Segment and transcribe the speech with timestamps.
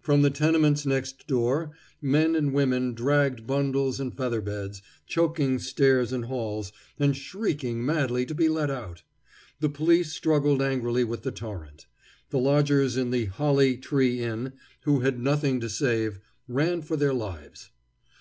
[0.00, 6.12] From the tenements next door men and women dragged bundles and feather beds, choking stairs
[6.12, 9.02] and halls, and shrieking madly to be let out.
[9.58, 11.86] The police struggled angrily with the torrent.
[12.30, 14.52] The lodgers in the Holly Tree Inn,
[14.84, 17.70] who had nothing to save, ran for their lives.